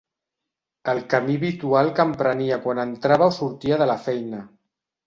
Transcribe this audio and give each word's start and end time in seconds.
El 0.93 1.01
camí 1.13 1.35
habitual 1.41 1.91
que 2.01 2.07
emprenia 2.13 2.59
quan 2.67 2.85
entrava 2.87 3.31
o 3.35 3.39
sortia 3.41 3.83
de 3.85 3.93
la 3.95 4.03
feina. 4.09 4.47